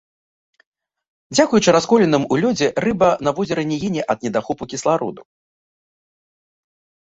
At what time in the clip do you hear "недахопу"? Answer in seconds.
4.29-4.63